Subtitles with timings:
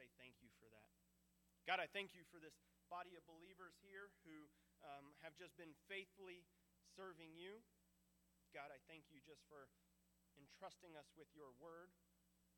[0.00, 0.88] say thank you for that.
[1.68, 2.56] God, I thank you for this
[2.88, 4.48] body of believers here who
[4.80, 6.40] um, have just been faithfully
[6.96, 7.60] serving you.
[8.56, 9.68] God, I thank you just for
[10.40, 11.92] entrusting us with your word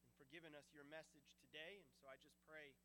[0.06, 1.82] and for giving us your message today.
[1.82, 2.78] And so I just pray,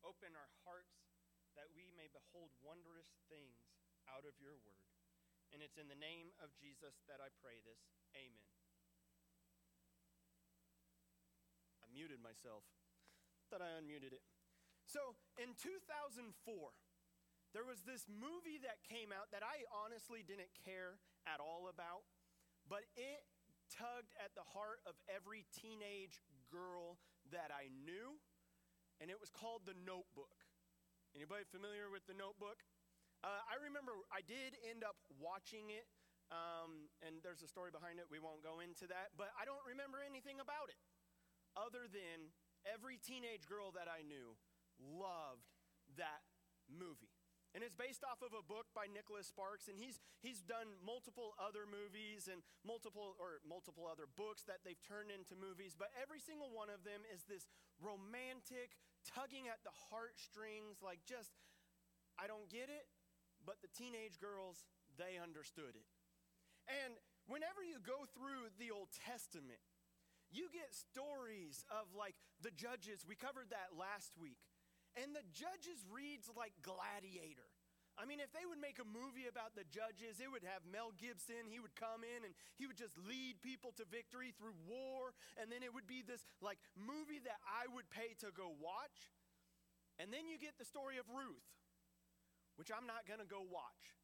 [0.00, 1.04] open our hearts
[1.52, 3.68] that we may behold wondrous things
[4.08, 4.88] out of your word.
[5.52, 7.84] And it's in the name of Jesus that I pray this.
[8.16, 8.48] Amen.
[11.84, 12.64] I muted myself.
[13.48, 14.20] Thought I unmuted it.
[14.84, 16.20] So in 2004,
[17.56, 22.04] there was this movie that came out that I honestly didn't care at all about,
[22.68, 23.24] but it
[23.72, 26.20] tugged at the heart of every teenage
[26.52, 27.00] girl
[27.32, 28.20] that I knew,
[29.00, 30.44] and it was called The Notebook.
[31.16, 32.64] Anybody familiar with The Notebook?
[33.24, 35.88] Uh, I remember I did end up watching it,
[36.28, 38.08] um, and there's a story behind it.
[38.12, 40.80] We won't go into that, but I don't remember anything about it
[41.56, 42.28] other than
[42.68, 44.36] every teenage girl that I knew
[44.78, 45.48] loved
[45.96, 46.22] that
[46.68, 47.12] movie.
[47.56, 51.32] And it's based off of a book by Nicholas Sparks, and he's, he's done multiple
[51.40, 55.72] other movies and multiple or multiple other books that they've turned into movies.
[55.72, 57.48] But every single one of them is this
[57.80, 61.32] romantic, tugging at the heartstrings, like just,
[62.20, 62.84] I don't get it,
[63.48, 64.68] but the teenage girls,
[65.00, 65.88] they understood it.
[66.68, 67.00] And
[67.32, 69.64] whenever you go through the Old Testament,
[70.30, 73.04] you get stories of like the judges.
[73.08, 74.40] We covered that last week.
[74.96, 77.46] And the judges reads like Gladiator.
[77.98, 80.94] I mean, if they would make a movie about the judges, it would have Mel
[80.94, 81.50] Gibson.
[81.50, 85.18] He would come in and he would just lead people to victory through war.
[85.34, 89.10] And then it would be this like movie that I would pay to go watch.
[89.98, 91.50] And then you get the story of Ruth,
[92.54, 93.98] which I'm not going to go watch,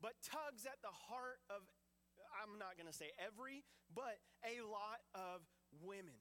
[0.00, 1.68] but tugs at the heart of,
[2.32, 3.60] I'm not going to say every,
[3.92, 5.44] but a lot of
[5.82, 6.18] women.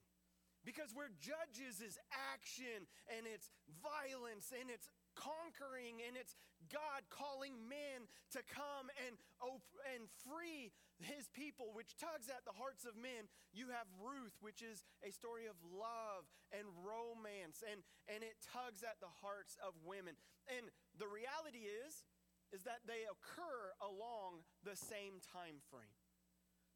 [0.63, 1.99] Because where judges is
[2.31, 3.51] action and it's
[3.83, 6.39] violence and it's conquering and it's
[6.71, 10.71] God calling men to come and op- and free
[11.03, 15.11] his people which tugs at the hearts of men you have Ruth which is a
[15.11, 16.23] story of love
[16.55, 20.15] and romance and and it tugs at the hearts of women
[20.47, 22.07] and the reality is
[22.55, 26.02] is that they occur along the same time frame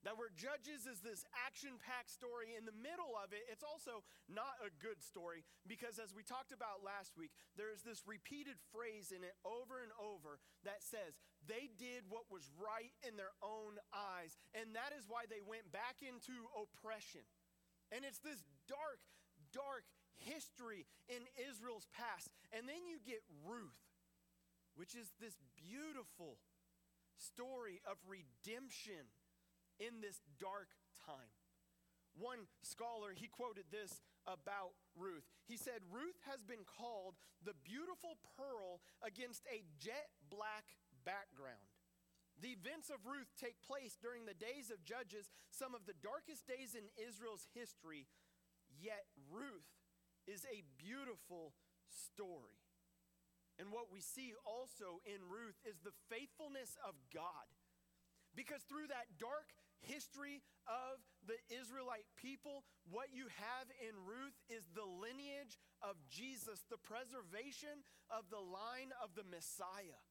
[0.05, 4.05] that where Judges is this action packed story, in the middle of it, it's also
[4.29, 9.09] not a good story because, as we talked about last week, there's this repeated phrase
[9.09, 13.81] in it over and over that says, they did what was right in their own
[13.89, 14.37] eyes.
[14.53, 17.25] And that is why they went back into oppression.
[17.89, 18.99] And it's this dark,
[19.49, 19.87] dark
[20.19, 22.29] history in Israel's past.
[22.51, 23.81] And then you get Ruth,
[24.75, 26.37] which is this beautiful
[27.17, 29.09] story of redemption
[29.79, 30.73] in this dark
[31.05, 31.31] time.
[32.17, 35.29] One scholar, he quoted this about Ruth.
[35.45, 37.15] He said, Ruth has been called
[37.45, 40.65] the beautiful pearl against a jet black
[41.05, 41.69] background.
[42.41, 46.45] The events of Ruth take place during the days of Judges, some of the darkest
[46.45, 48.05] days in Israel's history,
[48.77, 49.73] yet Ruth
[50.29, 51.57] is a beautiful
[51.89, 52.61] story.
[53.57, 57.49] And what we see also in Ruth is the faithfulness of God.
[58.37, 59.49] Because through that dark
[59.81, 66.63] history of the Israelite people, what you have in Ruth is the lineage of Jesus,
[66.67, 70.01] the preservation of the line of the Messiah,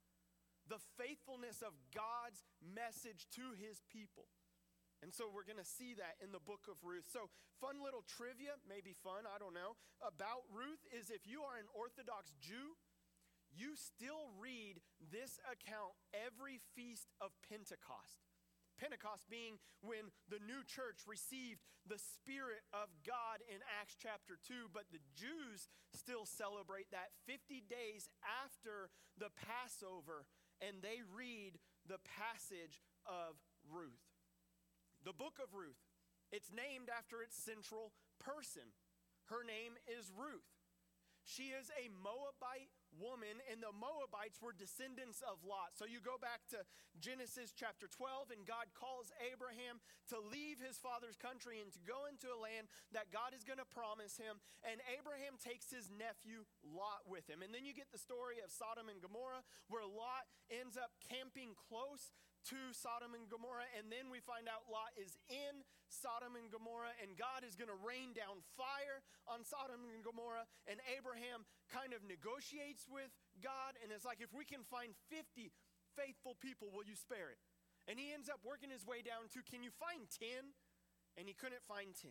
[0.69, 4.29] the faithfulness of God's message to his people.
[5.05, 7.05] And so we're going to see that in the book of Ruth.
[7.13, 7.29] So,
[7.61, 11.69] fun little trivia, maybe fun, I don't know, about Ruth is if you are an
[11.77, 12.81] Orthodox Jew,
[13.53, 18.25] you still read this account every feast of Pentecost.
[18.77, 24.73] Pentecost being when the new church received the Spirit of God in Acts chapter 2,
[24.73, 28.09] but the Jews still celebrate that 50 days
[28.45, 30.29] after the Passover,
[30.61, 31.57] and they read
[31.89, 34.05] the passage of Ruth.
[35.05, 35.79] The book of Ruth,
[36.35, 38.75] it's named after its central person.
[39.31, 40.51] Her name is Ruth.
[41.27, 45.77] She is a Moabite woman, and the Moabites were descendants of Lot.
[45.77, 46.65] So you go back to
[46.99, 49.79] Genesis chapter 12, and God calls Abraham
[50.13, 53.61] to leave his father's country and to go into a land that God is going
[53.61, 54.41] to promise him.
[54.65, 57.45] And Abraham takes his nephew Lot with him.
[57.45, 61.53] And then you get the story of Sodom and Gomorrah, where Lot ends up camping
[61.57, 62.13] close
[62.53, 63.67] to Sodom and Gomorrah.
[63.75, 67.71] And then we find out Lot is in Sodom and Gomorrah, and God is going
[67.71, 70.47] to rain down fire on Sodom and Gomorrah.
[70.67, 75.51] And Abraham kind of negotiates with God, and it's like, if we can find 50
[75.95, 77.41] faithful people, will you spare it?
[77.87, 80.55] And he ends up working his way down to, can you find 10?
[81.17, 82.11] And he couldn't find 10.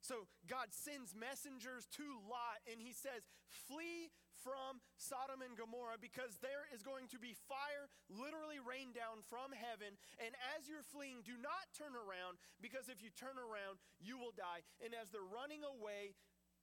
[0.00, 6.38] So God sends messengers to Lot and he says, Flee from Sodom and Gomorrah because
[6.38, 9.98] there is going to be fire literally rain down from heaven.
[10.22, 14.32] And as you're fleeing, do not turn around because if you turn around, you will
[14.32, 14.62] die.
[14.78, 16.14] And as they're running away,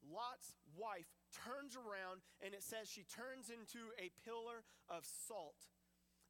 [0.06, 5.68] Lot's wife turns around and it says she turns into a pillar of salt.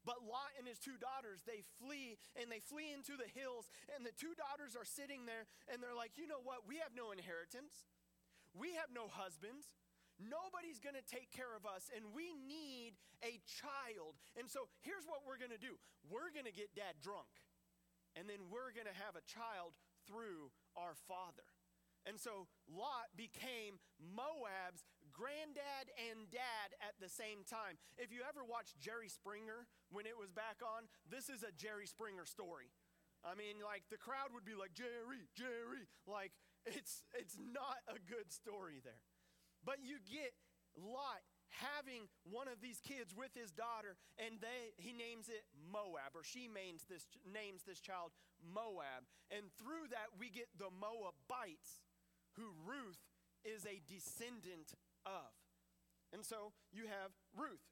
[0.05, 3.67] But Lot and his two daughters, they flee and they flee into the hills.
[3.97, 6.69] And the two daughters are sitting there and they're like, you know what?
[6.69, 7.89] We have no inheritance.
[8.53, 9.73] We have no husbands.
[10.15, 14.15] Nobody's going to take care of us, and we need a child.
[14.39, 15.75] And so here's what we're going to do
[16.07, 17.27] we're going to get dad drunk,
[18.15, 19.75] and then we're going to have a child
[20.07, 21.43] through our father.
[22.07, 27.79] And so Lot became Moab's granddad and dad at the same time.
[27.95, 31.87] If you ever watched Jerry Springer when it was back on, this is a Jerry
[31.87, 32.69] Springer story.
[33.23, 35.87] I mean, like the crowd would be like, Jerry, Jerry.
[36.05, 36.35] Like,
[36.67, 39.01] it's, it's not a good story there.
[39.63, 40.35] But you get
[40.77, 41.23] Lot
[41.63, 46.21] having one of these kids with his daughter, and they, he names it Moab, or
[46.21, 48.11] she names this, names this child
[48.43, 49.07] Moab.
[49.31, 51.81] And through that, we get the Moabites
[52.35, 52.99] who Ruth
[53.45, 54.75] is a descendant
[55.05, 55.31] of.
[56.13, 57.63] And so you have Ruth.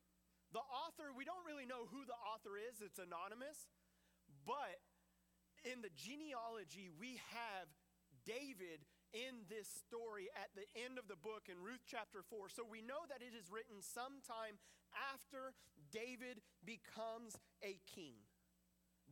[0.53, 3.65] The author, we don't really know who the author is, it's anonymous,
[4.45, 4.81] but
[5.65, 7.67] in the genealogy, we have
[8.27, 12.49] David in this story at the end of the book in Ruth chapter 4.
[12.49, 14.57] So we know that it is written sometime
[14.93, 15.53] after
[15.93, 18.17] David becomes a king.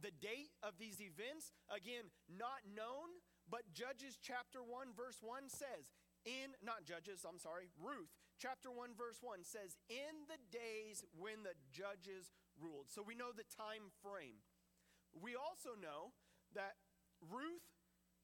[0.02, 5.94] The date of these events, again, not known, but Judges chapter 1, verse 1 says,
[6.26, 11.46] in, not Judges, I'm sorry, Ruth chapter 1, verse 1 says, in the days when
[11.46, 12.90] the judges ruled.
[12.90, 14.42] So we know the time frame.
[15.14, 16.18] We also know
[16.58, 16.82] that
[17.22, 17.70] Ruth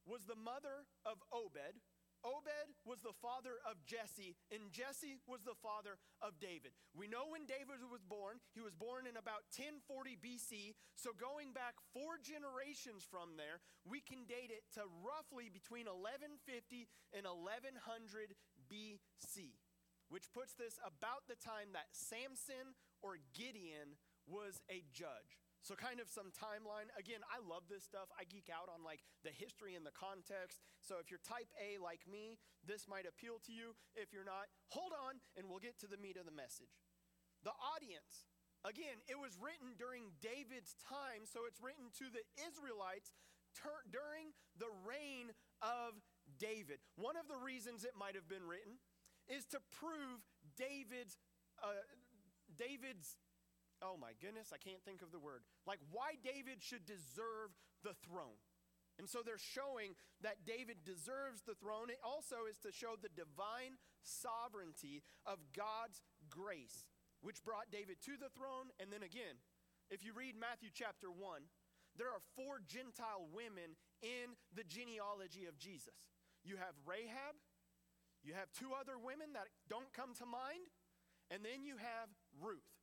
[0.09, 1.77] was the mother of Obed,
[2.25, 6.73] Obed was the father of Jesse, and Jesse was the father of David.
[6.95, 10.73] We know when David was born, he was born in about 1040 BC.
[10.95, 16.89] So, going back four generations from there, we can date it to roughly between 1150
[17.13, 18.33] and 1100
[18.67, 19.57] BC,
[20.09, 23.95] which puts this about the time that Samson or Gideon
[24.27, 25.46] was a judge.
[25.67, 26.87] So, kind of some timeline.
[26.95, 28.07] Again, I love this stuff.
[28.15, 30.63] I geek out on like the history and the context.
[30.79, 33.75] So, if you're type A like me, this might appeal to you.
[33.91, 36.71] If you're not, hold on and we'll get to the meat of the message.
[37.43, 38.31] The audience.
[38.63, 43.11] Again, it was written during David's time, so it's written to the Israelites
[43.51, 45.99] ter- during the reign of
[46.39, 46.79] David.
[46.95, 48.79] One of the reasons it might have been written
[49.27, 50.23] is to prove
[50.55, 51.19] David's
[51.59, 51.83] uh,
[52.55, 53.19] David's
[53.81, 55.41] oh my goodness, I can't think of the word.
[55.65, 57.53] Like why David should deserve
[57.83, 58.39] the throne.
[58.97, 59.93] And so they're showing
[60.25, 61.93] that David deserves the throne.
[61.93, 66.01] It also is to show the divine sovereignty of God's
[66.33, 66.89] grace,
[67.21, 68.73] which brought David to the throne.
[68.81, 69.37] And then again,
[69.93, 71.45] if you read Matthew chapter 1,
[71.93, 76.09] there are four Gentile women in the genealogy of Jesus.
[76.41, 77.37] You have Rahab,
[78.25, 80.73] you have two other women that don't come to mind,
[81.29, 82.09] and then you have
[82.41, 82.76] Ruth.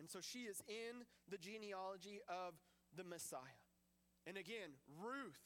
[0.00, 2.56] And so she is in the genealogy of
[2.96, 3.60] the Messiah.
[4.26, 5.44] And again, Ruth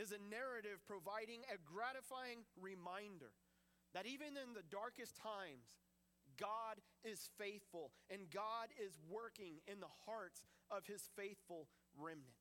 [0.00, 3.36] is a narrative providing a gratifying reminder
[3.92, 5.76] that even in the darkest times,
[6.40, 10.40] God is faithful and God is working in the hearts
[10.72, 12.40] of his faithful remnant.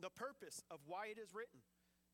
[0.00, 1.60] The purpose of why it is written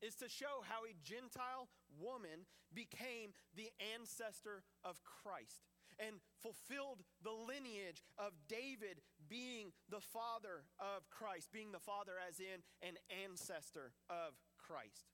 [0.02, 5.62] is to show how a Gentile woman became the ancestor of Christ
[5.98, 12.40] and fulfilled the lineage of David being the father of Christ, being the father as
[12.40, 15.10] in an ancestor of Christ.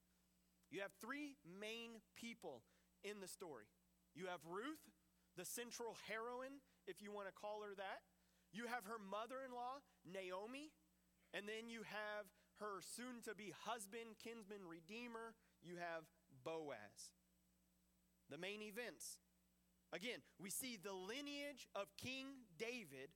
[0.70, 2.62] You have three main people
[3.04, 3.64] in the story.
[4.14, 4.82] You have Ruth,
[5.36, 8.04] the central heroine, if you want to call her that.
[8.52, 10.72] You have her mother in law, Naomi.
[11.32, 12.24] And then you have
[12.60, 15.36] her soon to be husband, kinsman, redeemer.
[15.62, 16.08] You have
[16.44, 17.12] Boaz.
[18.30, 19.16] The main events
[19.92, 23.08] Again, we see the lineage of King David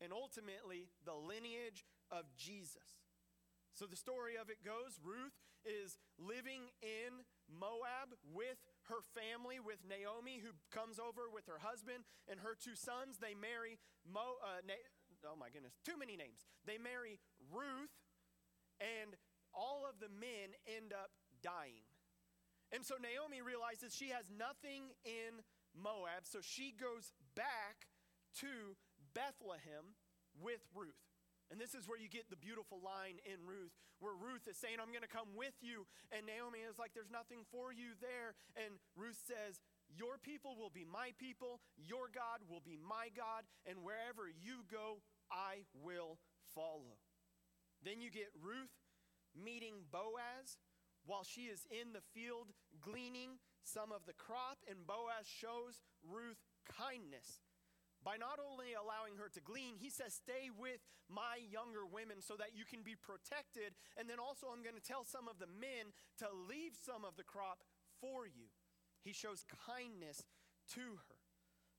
[0.00, 3.00] and ultimately the lineage of Jesus.
[3.72, 5.32] So the story of it goes Ruth
[5.64, 8.60] is living in Moab with
[8.92, 13.16] her family, with Naomi, who comes over with her husband and her two sons.
[13.16, 14.84] They marry Mo, uh, Na-
[15.24, 16.44] oh my goodness, too many names.
[16.66, 17.94] They marry Ruth,
[18.82, 19.16] and
[19.54, 21.86] all of the men end up dying.
[22.72, 25.44] And so Naomi realizes she has nothing in
[25.76, 26.24] Moab.
[26.24, 27.88] So she goes back
[28.40, 28.76] to
[29.14, 29.96] Bethlehem
[30.40, 30.98] with Ruth.
[31.52, 34.80] And this is where you get the beautiful line in Ruth, where Ruth is saying,
[34.80, 35.84] I'm going to come with you.
[36.08, 38.32] And Naomi is like, There's nothing for you there.
[38.56, 39.60] And Ruth says,
[39.92, 44.64] Your people will be my people, your God will be my God, and wherever you
[44.72, 46.16] go, I will
[46.56, 46.96] follow.
[47.84, 48.72] Then you get Ruth
[49.36, 50.56] meeting Boaz
[51.04, 52.48] while she is in the field
[52.80, 57.42] gleaning some of the crop, and Boaz shows Ruth kindness
[58.02, 62.34] by not only allowing her to glean, he says, Stay with my younger women so
[62.34, 63.78] that you can be protected.
[63.94, 67.14] And then also, I'm going to tell some of the men to leave some of
[67.14, 67.62] the crop
[68.02, 68.50] for you.
[69.06, 70.26] He shows kindness
[70.74, 71.18] to her.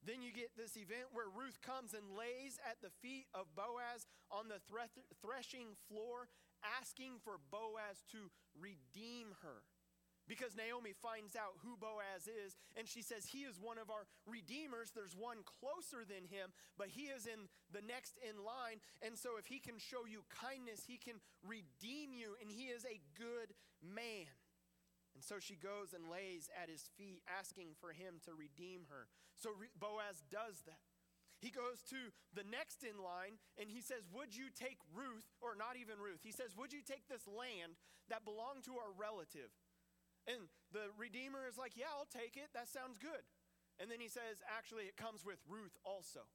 [0.04, 4.04] Then you get this event where Ruth comes and lays at the feet of Boaz
[4.28, 6.28] on the threshing floor,
[6.60, 9.64] asking for Boaz to redeem her.
[10.28, 14.08] Because Naomi finds out who Boaz is, and she says, He is one of our
[14.24, 14.96] redeemers.
[14.96, 18.80] There's one closer than him, but he is in the next in line.
[19.04, 22.88] And so, if he can show you kindness, he can redeem you, and he is
[22.88, 23.52] a good
[23.84, 24.32] man.
[25.14, 29.06] And so she goes and lays at his feet, asking for him to redeem her.
[29.38, 30.82] So Boaz does that.
[31.38, 35.60] He goes to the next in line and he says, Would you take Ruth, or
[35.60, 36.24] not even Ruth?
[36.24, 37.76] He says, Would you take this land
[38.08, 39.52] that belonged to our relative?
[40.28, 42.52] And the Redeemer is like, Yeah, I'll take it.
[42.56, 43.24] That sounds good.
[43.82, 46.28] And then he says, Actually, it comes with Ruth also.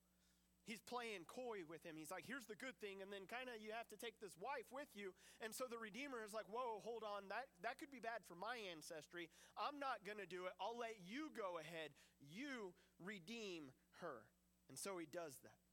[0.69, 1.97] He's playing coy with him.
[1.97, 3.01] He's like, Here's the good thing.
[3.01, 5.17] And then kind of you have to take this wife with you.
[5.41, 7.33] And so the Redeemer is like, Whoa, hold on.
[7.33, 9.33] That, that could be bad for my ancestry.
[9.57, 10.55] I'm not going to do it.
[10.61, 11.97] I'll let you go ahead.
[12.21, 13.73] You redeem
[14.05, 14.29] her.
[14.69, 15.65] And so he does that.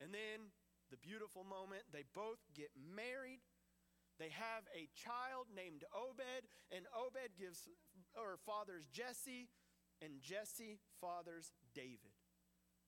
[0.00, 0.54] And then
[0.88, 3.44] the beautiful moment, they both get married.
[4.18, 7.70] They have a child named Obed, and Obed gives
[8.18, 9.48] or fathers Jesse,
[10.02, 12.18] and Jesse fathers David.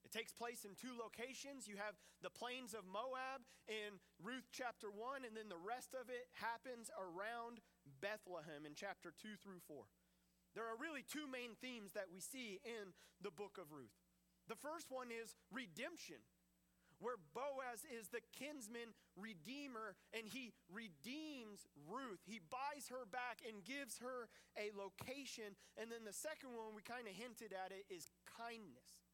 [0.05, 1.69] It takes place in two locations.
[1.69, 6.09] You have the plains of Moab in Ruth chapter 1, and then the rest of
[6.09, 7.61] it happens around
[8.01, 9.87] Bethlehem in chapter 2 through 4.
[10.55, 12.91] There are really two main themes that we see in
[13.23, 13.95] the book of Ruth.
[14.49, 16.19] The first one is redemption
[17.01, 22.21] where Boaz is the kinsman redeemer and he redeems Ruth.
[22.29, 25.57] He buys her back and gives her a location.
[25.81, 29.09] And then the second one, we kind of hinted at it, is kindness.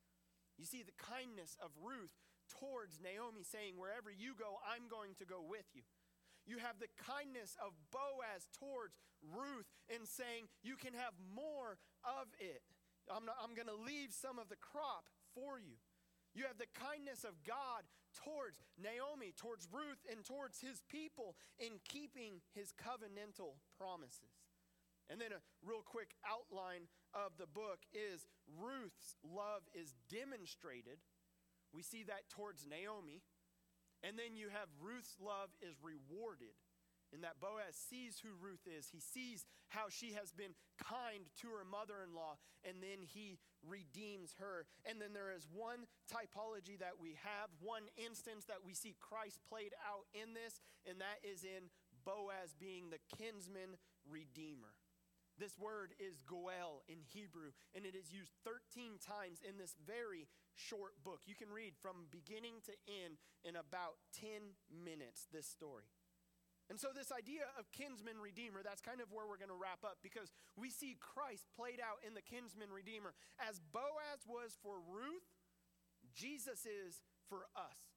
[0.59, 2.13] You see, the kindness of Ruth
[2.51, 5.87] towards Naomi, saying, Wherever you go, I'm going to go with you.
[6.47, 12.31] You have the kindness of Boaz towards Ruth in saying, You can have more of
[12.39, 12.63] it.
[13.11, 15.79] I'm, I'm going to leave some of the crop for you.
[16.37, 21.81] You have the kindness of God towards Naomi, towards Ruth, and towards his people in
[21.89, 24.45] keeping his covenantal promises.
[25.09, 31.01] And then a real quick outline of the book is Ruth's love is demonstrated.
[31.73, 33.25] We see that towards Naomi.
[34.05, 36.53] And then you have Ruth's love is rewarded
[37.15, 38.89] in that Boaz sees who Ruth is.
[38.93, 43.39] He sees how she has been kind to her mother in law, and then he
[43.69, 44.67] redeems her.
[44.89, 49.43] And then there is one typology that we have, one instance that we see Christ
[49.49, 51.69] played out in this, and that is in
[52.07, 54.73] Boaz being the kinsman redeemer.
[55.39, 60.29] This word is goel in Hebrew, and it is used 13 times in this very
[60.55, 61.21] short book.
[61.27, 65.85] You can read from beginning to end in about 10 minutes this story.
[66.67, 69.87] And so, this idea of kinsman redeemer, that's kind of where we're going to wrap
[69.87, 73.15] up because we see Christ played out in the kinsman redeemer.
[73.39, 75.31] As Boaz was for Ruth,
[76.11, 77.97] Jesus is for us.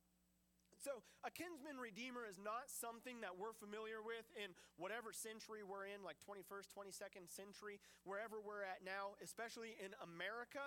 [0.80, 5.90] So, a kinsman redeemer is not something that we're familiar with in whatever century we're
[5.92, 10.64] in, like 21st, 22nd century, wherever we're at now, especially in America.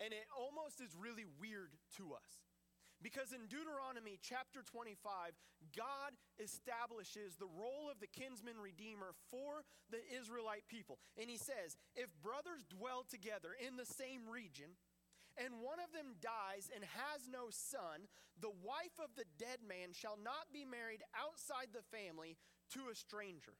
[0.00, 2.47] And it almost is really weird to us.
[2.98, 5.38] Because in Deuteronomy chapter 25,
[5.70, 9.62] God establishes the role of the kinsman redeemer for
[9.94, 10.98] the Israelite people.
[11.14, 14.74] And he says, If brothers dwell together in the same region,
[15.38, 18.10] and one of them dies and has no son,
[18.42, 22.34] the wife of the dead man shall not be married outside the family
[22.74, 23.54] to a stranger.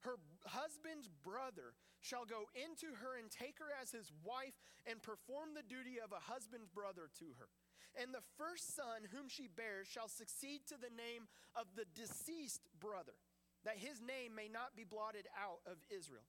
[0.00, 0.16] Her
[0.48, 4.56] husband's brother shall go into her and take her as his wife
[4.88, 7.52] and perform the duty of a husband's brother to her.
[7.98, 12.68] And the first son whom she bears shall succeed to the name of the deceased
[12.78, 13.18] brother,
[13.64, 16.26] that his name may not be blotted out of Israel.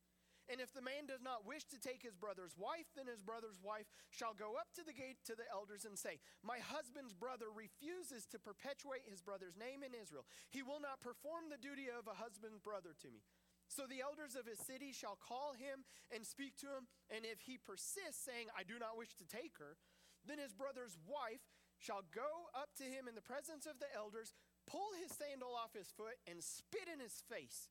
[0.50, 3.62] And if the man does not wish to take his brother's wife, then his brother's
[3.62, 7.48] wife shall go up to the gate to the elders and say, My husband's brother
[7.53, 10.25] refuses to perpetuate his brother's name in Israel.
[10.50, 13.24] He will not perform the duty of a husband's brother to me.
[13.72, 16.91] So the elders of his city shall call him and speak to him.
[17.08, 19.80] And if he persists, saying, I do not wish to take her,
[20.25, 21.44] then his brother's wife
[21.82, 24.34] shall go up to him in the presence of the elders,
[24.70, 27.70] pull his sandal off his foot and spit in his face.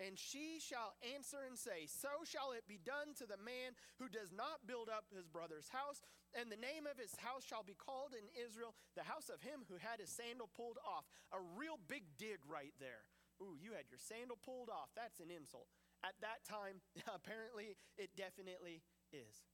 [0.00, 4.08] And she shall answer and say, So shall it be done to the man who
[4.08, 6.00] does not build up his brother's house.
[6.32, 9.68] And the name of his house shall be called in Israel the house of him
[9.68, 11.04] who had his sandal pulled off.
[11.36, 13.04] A real big dig right there.
[13.44, 14.88] Ooh, you had your sandal pulled off.
[14.96, 15.68] That's an insult.
[16.00, 16.80] At that time,
[17.16, 18.80] apparently, it definitely
[19.12, 19.44] is.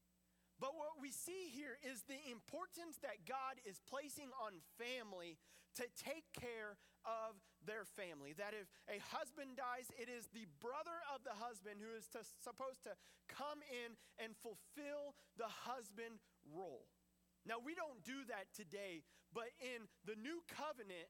[0.57, 5.37] But what we see here is the importance that God is placing on family
[5.77, 8.33] to take care of their family.
[8.33, 12.25] That if a husband dies, it is the brother of the husband who is to,
[12.41, 12.97] supposed to
[13.29, 16.17] come in and fulfill the husband
[16.49, 16.89] role.
[17.45, 21.07] Now, we don't do that today, but in the new covenant,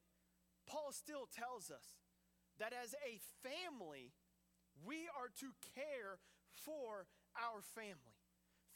[0.67, 1.95] Paul still tells us
[2.59, 4.11] that as a family,
[4.83, 6.19] we are to care
[6.51, 8.16] for our family.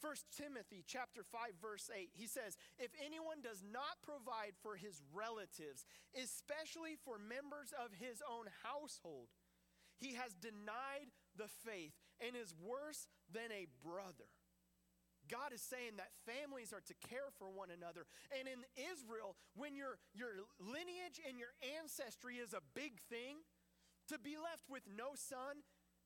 [0.02, 4.98] 1 Timothy chapter 5 verse 8 he says if anyone does not provide for his
[5.14, 5.86] relatives
[6.18, 9.30] especially for members of his own household
[10.02, 14.26] he has denied the faith and is worse than a brother
[15.30, 18.04] God is saying that families are to care for one another.
[18.34, 23.46] And in Israel, when your, your lineage and your ancestry is a big thing,
[24.10, 25.62] to be left with no son,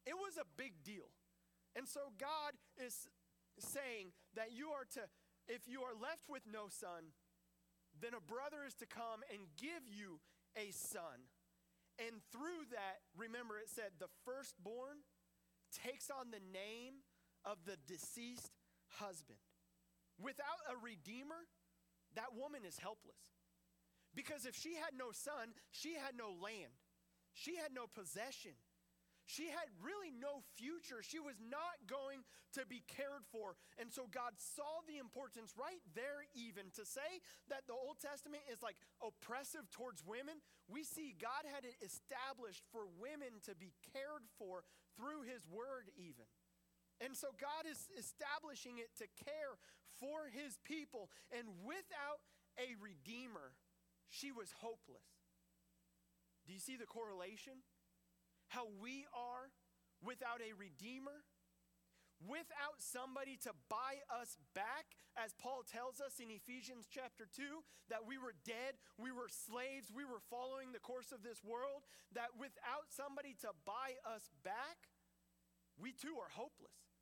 [0.07, 1.11] it was a big deal.
[1.75, 3.09] And so God is
[3.59, 5.09] saying that you are to,
[5.49, 7.15] if you are left with no son,
[8.01, 10.21] then a brother is to come and give you
[10.57, 11.31] a son.
[11.97, 15.05] And through that, remember it said, the firstborn
[15.73, 17.07] takes on the name
[17.45, 18.53] of the deceased
[19.01, 19.41] husband.
[20.21, 21.49] Without a redeemer,
[22.15, 23.37] that woman is helpless.
[24.15, 26.73] Because if she had no son, she had no land,
[27.33, 28.57] she had no possession,
[29.27, 31.03] she had really no future.
[31.03, 32.23] She was not going
[32.55, 33.59] to be cared for.
[33.75, 37.19] And so God saw the importance right there, even to say
[37.51, 40.39] that the Old Testament is like oppressive towards women.
[40.71, 44.63] We see God had it established for women to be cared for
[44.95, 46.31] through His word, even.
[47.03, 49.59] And so God is establishing it to care
[49.99, 51.11] for His people.
[51.35, 52.23] And without
[52.63, 53.59] a redeemer,
[54.07, 55.27] she was hopeless.
[56.47, 57.67] Do you see the correlation?
[58.49, 59.51] How we are
[60.03, 61.25] without a redeemer,
[62.23, 67.61] without somebody to buy us back, as Paul tells us in Ephesians chapter 2,
[67.93, 71.85] that we were dead, we were slaves, we were following the course of this world,
[72.17, 74.89] that without somebody to buy us back,
[75.77, 76.97] we too are hopeless.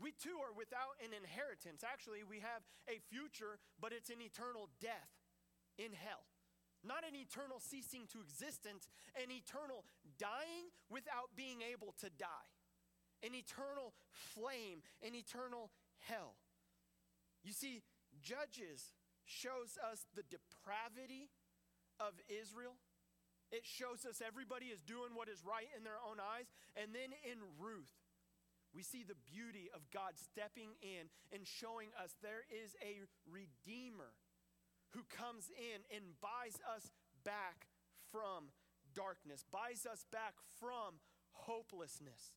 [0.00, 1.84] We too are without an inheritance.
[1.84, 5.12] Actually, we have a future, but it's an eternal death
[5.78, 6.31] in hell.
[6.84, 9.84] Not an eternal ceasing to existence, an eternal
[10.18, 12.50] dying without being able to die,
[13.22, 16.34] an eternal flame, an eternal hell.
[17.42, 17.82] You see,
[18.20, 21.30] Judges shows us the depravity
[21.98, 22.74] of Israel.
[23.50, 26.50] It shows us everybody is doing what is right in their own eyes.
[26.74, 27.92] And then in Ruth,
[28.74, 34.16] we see the beauty of God stepping in and showing us there is a redeemer
[34.92, 36.92] who comes in and buys us
[37.24, 37.68] back
[38.10, 38.52] from
[38.94, 41.00] darkness, buys us back from
[41.32, 42.36] hopelessness.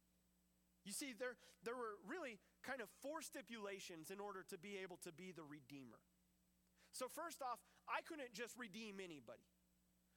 [0.85, 4.97] You see, there, there were really kind of four stipulations in order to be able
[5.03, 5.99] to be the Redeemer.
[6.93, 9.43] So, first off, I couldn't just redeem anybody.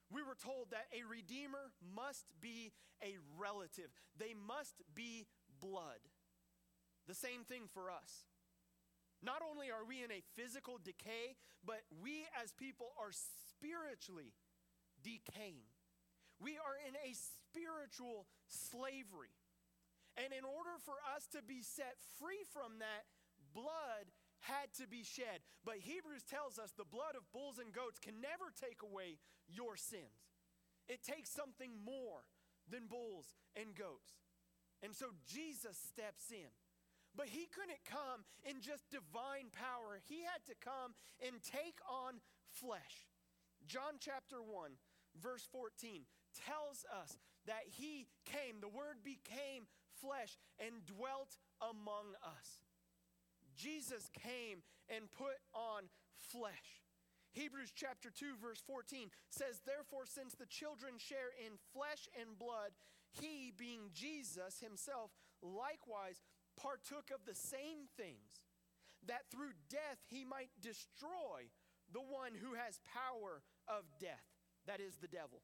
[0.09, 2.71] We were told that a Redeemer must be
[3.03, 5.27] a relative, they must be
[5.59, 5.99] blood.
[7.07, 8.25] The same thing for us.
[9.21, 14.31] Not only are we in a physical decay, but we as people are spiritually
[15.03, 15.67] decaying.
[16.39, 19.35] We are in a spiritual slavery.
[20.15, 23.03] And in order for us to be set free from that,
[23.51, 24.07] blood
[24.47, 25.43] had to be shed.
[25.67, 29.75] But Hebrews tells us the blood of bulls and goats can never take away your
[29.75, 30.31] sins.
[30.87, 32.23] It takes something more
[32.71, 34.15] than bulls and goats.
[34.81, 36.49] And so Jesus steps in.
[37.19, 42.23] But he couldn't come in just divine power, he had to come and take on
[42.47, 43.11] flesh.
[43.67, 44.79] John chapter 1,
[45.19, 49.67] verse 14 tells us that he came, the word became
[49.99, 52.63] flesh and dwelt among us.
[53.51, 56.79] Jesus came and put on flesh.
[57.35, 62.71] Hebrews chapter 2, verse 14 says, Therefore, since the children share in flesh and blood,
[63.11, 65.11] he, being Jesus himself,
[65.43, 66.23] likewise
[66.61, 68.43] partook of the same things,
[69.07, 71.47] that through death he might destroy
[71.91, 74.27] the one who has power of death,
[74.67, 75.41] that is the devil,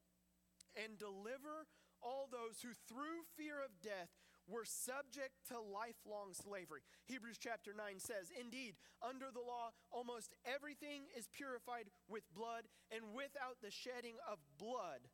[0.76, 1.66] and deliver
[2.04, 4.12] all those who through fear of death
[4.46, 6.86] were subject to lifelong slavery.
[7.06, 13.18] Hebrews chapter 9 says, Indeed, under the law, almost everything is purified with blood, and
[13.18, 15.10] without the shedding of blood,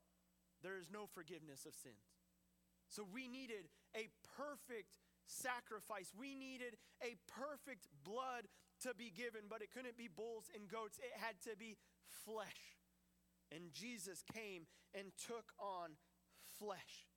[0.60, 2.20] there is no forgiveness of sins.
[2.92, 5.00] So we needed a perfect
[5.32, 6.12] sacrifice.
[6.12, 8.52] We needed a perfect blood
[8.84, 11.78] to be given, but it couldn't be bulls and goats, it had to be
[12.26, 12.78] flesh.
[13.52, 15.96] And Jesus came and took on
[16.60, 17.08] flesh.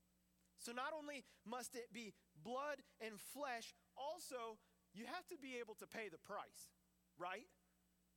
[0.59, 4.59] So not only must it be blood and flesh, also
[4.95, 6.73] you have to be able to pay the price,
[7.19, 7.47] right?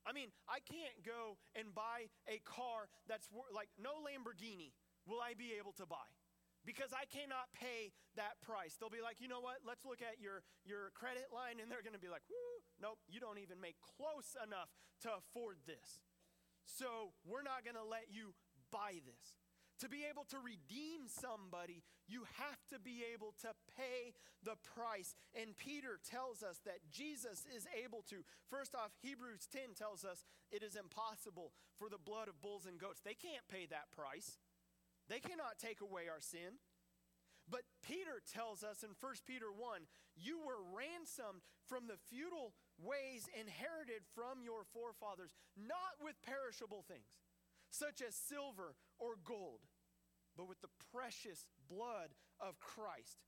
[0.06, 4.72] I mean, I can't go and buy a car that's like no Lamborghini
[5.04, 6.08] will I be able to buy
[6.68, 8.76] because I cannot pay that price.
[8.76, 9.64] They'll be like, you know what?
[9.64, 11.64] Let's look at your, your credit line.
[11.64, 14.68] And they're going to be like, whoo, nope, you don't even make close enough
[15.08, 16.04] to afford this.
[16.68, 18.36] So we're not going to let you
[18.68, 19.40] buy this.
[19.80, 24.12] To be able to redeem somebody, you have to be able to pay
[24.44, 25.16] the price.
[25.32, 28.28] And Peter tells us that Jesus is able to.
[28.52, 32.76] First off, Hebrews 10 tells us it is impossible for the blood of bulls and
[32.76, 33.00] goats.
[33.00, 34.36] They can't pay that price.
[35.08, 36.60] They cannot take away our sin.
[37.48, 39.88] But Peter tells us in 1 Peter 1
[40.20, 47.16] you were ransomed from the futile ways inherited from your forefathers, not with perishable things,
[47.70, 49.64] such as silver or gold,
[50.36, 53.24] but with the precious blood of Christ,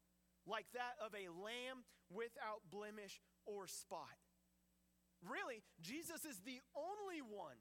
[0.46, 4.20] like that of a lamb without blemish or spot.
[5.24, 7.60] Really, Jesus is the only one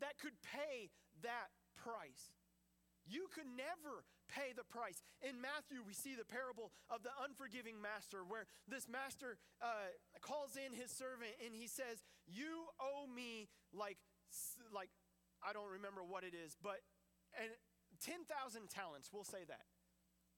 [0.00, 0.90] that could pay
[1.22, 2.32] that price.
[3.06, 5.02] You could never pay the price.
[5.20, 10.56] In Matthew, we see the parable of the unforgiving master, where this master uh, calls
[10.56, 13.98] in his servant and he says, You owe me like,
[14.72, 14.90] like
[15.42, 16.80] I don't remember what it is, but
[17.34, 17.50] and
[18.04, 18.26] 10,000
[18.68, 19.66] talents, we'll say that.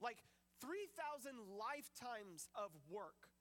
[0.01, 0.19] Like
[0.61, 3.34] 3,000 lifetimes of work.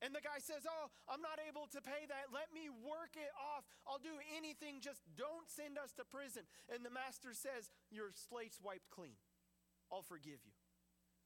[0.00, 2.32] And the guy says, Oh, I'm not able to pay that.
[2.32, 3.68] Let me work it off.
[3.84, 4.80] I'll do anything.
[4.80, 6.48] Just don't send us to prison.
[6.72, 9.20] And the master says, Your slate's wiped clean.
[9.92, 10.56] I'll forgive you.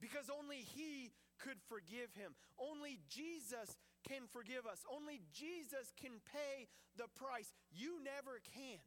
[0.03, 2.35] Because only he could forgive him.
[2.59, 4.83] Only Jesus can forgive us.
[4.91, 6.67] Only Jesus can pay
[6.99, 7.55] the price.
[7.71, 8.83] You never can.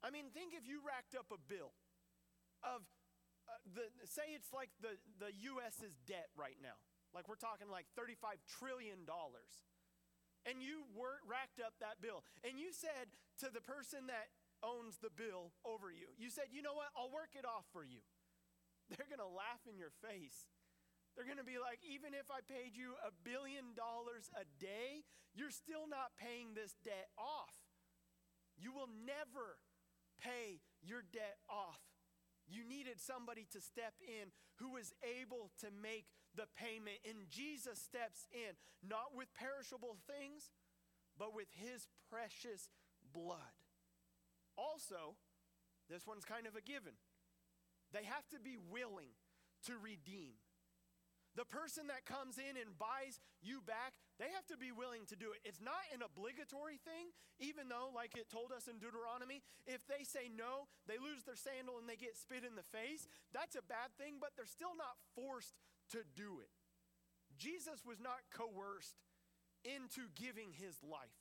[0.00, 1.76] I mean, think if you racked up a bill
[2.64, 2.84] of,
[3.44, 6.80] uh, the, say it's like the, the U.S.'s debt right now
[7.14, 9.06] like we're talking like $35 trillion.
[10.44, 12.26] And you were, racked up that bill.
[12.44, 13.08] And you said
[13.40, 14.28] to the person that
[14.60, 16.92] owns the bill over you, you said, you know what?
[16.92, 18.04] I'll work it off for you.
[18.92, 20.52] They're going to laugh in your face.
[21.14, 25.06] They're going to be like, even if I paid you a billion dollars a day,
[25.32, 27.54] you're still not paying this debt off.
[28.58, 29.62] You will never
[30.18, 31.80] pay your debt off.
[32.46, 36.98] You needed somebody to step in who was able to make the payment.
[37.08, 40.50] And Jesus steps in, not with perishable things,
[41.18, 42.68] but with his precious
[43.12, 43.54] blood.
[44.58, 45.18] Also,
[45.90, 46.94] this one's kind of a given.
[47.92, 49.14] They have to be willing
[49.66, 50.38] to redeem.
[51.34, 55.18] The person that comes in and buys you back, they have to be willing to
[55.18, 55.42] do it.
[55.42, 57.10] It's not an obligatory thing,
[57.42, 61.34] even though, like it told us in Deuteronomy, if they say no, they lose their
[61.34, 63.10] sandal and they get spit in the face.
[63.34, 65.58] That's a bad thing, but they're still not forced
[65.90, 66.50] to do it.
[67.36, 68.96] Jesus was not coerced
[69.64, 71.18] into giving his life.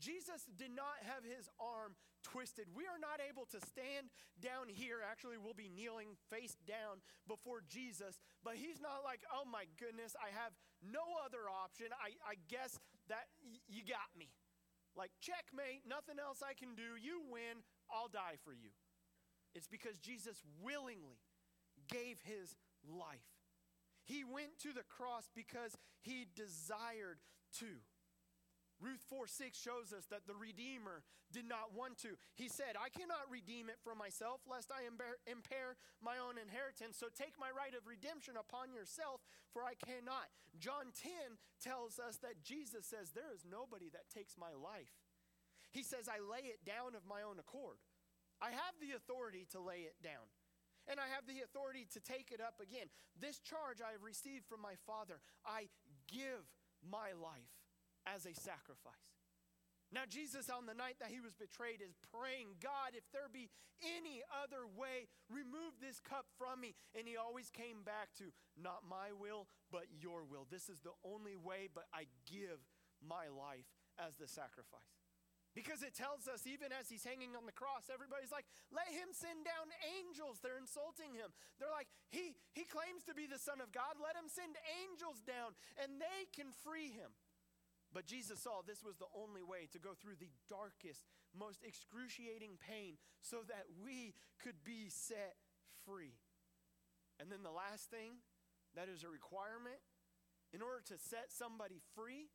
[0.00, 2.66] Jesus did not have his arm twisted.
[2.72, 4.08] We are not able to stand
[4.40, 5.04] down here.
[5.04, 10.16] Actually, we'll be kneeling face down before Jesus, but he's not like, oh my goodness,
[10.16, 11.92] I have no other option.
[11.92, 12.78] I, I guess
[13.12, 14.32] that y- you got me.
[14.96, 16.96] Like, checkmate, nothing else I can do.
[17.00, 18.72] You win, I'll die for you.
[19.54, 21.20] It's because Jesus willingly
[21.88, 23.31] gave his life.
[24.12, 25.72] He went to the cross because
[26.04, 27.24] he desired
[27.64, 27.80] to.
[28.76, 31.00] Ruth 4 6 shows us that the Redeemer
[31.32, 32.20] did not want to.
[32.36, 37.00] He said, I cannot redeem it for myself, lest I impair my own inheritance.
[37.00, 40.28] So take my right of redemption upon yourself, for I cannot.
[40.60, 44.92] John 10 tells us that Jesus says, There is nobody that takes my life.
[45.72, 47.80] He says, I lay it down of my own accord.
[48.44, 50.28] I have the authority to lay it down
[50.90, 52.90] and I have the authority to take it up again.
[53.18, 55.20] This charge I have received from my Father.
[55.46, 55.68] I
[56.10, 56.46] give
[56.82, 57.54] my life
[58.06, 59.12] as a sacrifice.
[59.92, 63.52] Now, Jesus, on the night that he was betrayed, is praying, God, if there be
[63.84, 66.72] any other way, remove this cup from me.
[66.96, 70.46] And he always came back to, not my will, but your will.
[70.48, 72.64] This is the only way, but I give
[73.04, 73.68] my life
[74.00, 75.01] as the sacrifice.
[75.52, 79.12] Because it tells us, even as he's hanging on the cross, everybody's like, let him
[79.12, 80.40] send down angels.
[80.40, 81.28] They're insulting him.
[81.60, 84.00] They're like, he, he claims to be the Son of God.
[84.00, 87.12] Let him send angels down and they can free him.
[87.92, 91.04] But Jesus saw this was the only way to go through the darkest,
[91.36, 95.36] most excruciating pain so that we could be set
[95.84, 96.16] free.
[97.20, 98.24] And then the last thing
[98.72, 99.84] that is a requirement
[100.56, 102.32] in order to set somebody free,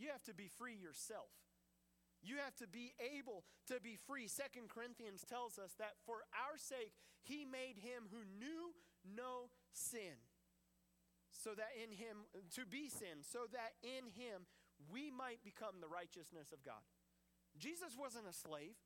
[0.00, 1.28] you have to be free yourself.
[2.22, 4.26] You have to be able to be free.
[4.26, 8.74] Second Corinthians tells us that for our sake, he made him who knew
[9.04, 10.18] no sin,
[11.30, 14.46] so that in him, to be sin, so that in him
[14.90, 16.82] we might become the righteousness of God.
[17.58, 18.76] Jesus wasn't a slave.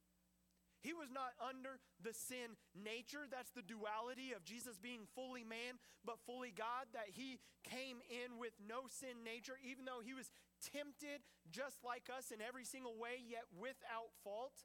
[0.81, 3.29] He was not under the sin nature.
[3.29, 8.41] That's the duality of Jesus being fully man but fully God, that he came in
[8.41, 11.21] with no sin nature, even though he was tempted
[11.53, 14.65] just like us in every single way, yet without fault.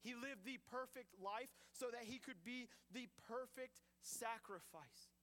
[0.00, 5.14] He lived the perfect life so that he could be the perfect sacrifice.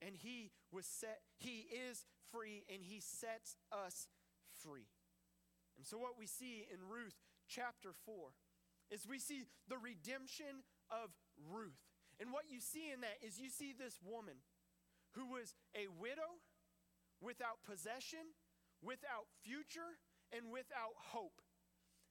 [0.00, 4.08] And he was set, he is free, and he sets us
[4.62, 4.88] free.
[5.76, 8.32] And so, what we see in Ruth chapter 4
[8.90, 11.10] is we see the redemption of
[11.50, 11.78] Ruth.
[12.18, 14.42] And what you see in that is you see this woman
[15.16, 16.42] who was a widow
[17.22, 18.36] without possession,
[18.82, 19.98] without future,
[20.34, 21.40] and without hope.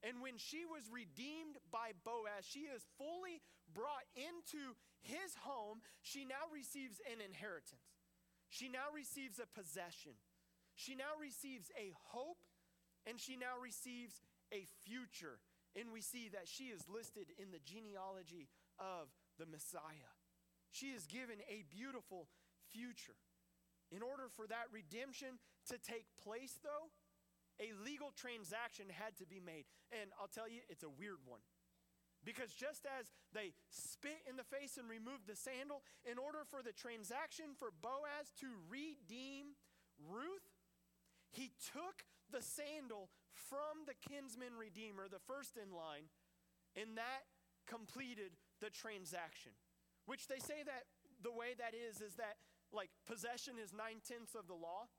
[0.02, 5.84] And when she was redeemed by Boaz, she is fully brought into his home.
[6.00, 8.00] She now receives an inheritance.
[8.48, 10.16] She now receives a possession.
[10.74, 12.40] She now receives a hope
[13.06, 14.20] and she now receives
[14.52, 15.38] a future.
[15.78, 20.14] And we see that she is listed in the genealogy of the Messiah.
[20.70, 22.26] She is given a beautiful
[22.72, 23.18] future.
[23.90, 26.90] In order for that redemption to take place, though,
[27.58, 29.66] a legal transaction had to be made.
[29.90, 31.42] And I'll tell you, it's a weird one.
[32.24, 36.62] Because just as they spit in the face and removed the sandal, in order for
[36.62, 39.56] the transaction for Boaz to redeem
[39.98, 40.52] Ruth,
[41.32, 46.10] he took the sandal from the kinsman redeemer, the first in line,
[46.76, 47.26] and that
[47.66, 49.52] completed the transaction.
[50.06, 50.90] Which they say that
[51.22, 52.40] the way that is, is that
[52.72, 54.90] like possession is nine tenths of the law.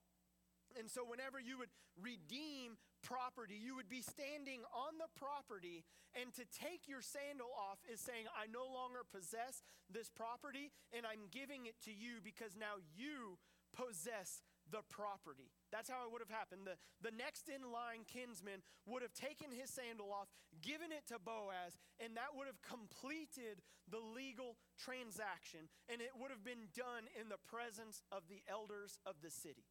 [0.80, 5.84] And so, whenever you would redeem property, you would be standing on the property,
[6.16, 11.04] and to take your sandal off is saying, I no longer possess this property, and
[11.04, 13.36] I'm giving it to you because now you
[13.76, 15.52] possess the property.
[15.72, 16.64] That's how it would have happened.
[16.64, 20.32] The, the next in line kinsman would have taken his sandal off,
[20.64, 23.60] given it to Boaz, and that would have completed
[23.92, 28.98] the legal transaction, and it would have been done in the presence of the elders
[29.06, 29.68] of the city.